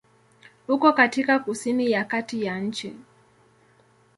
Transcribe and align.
Uko 0.67 0.93
katika 0.93 1.39
kusini 1.39 1.91
ya 1.91 2.05
kati 2.05 2.43
ya 2.45 2.59
nchi. 2.59 2.95